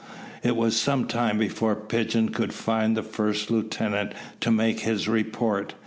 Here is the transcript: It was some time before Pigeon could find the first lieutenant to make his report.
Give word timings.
It 0.41 0.55
was 0.55 0.75
some 0.81 1.05
time 1.05 1.37
before 1.37 1.75
Pigeon 1.75 2.29
could 2.29 2.53
find 2.55 2.97
the 2.97 3.03
first 3.03 3.51
lieutenant 3.51 4.13
to 4.39 4.49
make 4.49 4.79
his 4.79 5.07
report. 5.07 5.75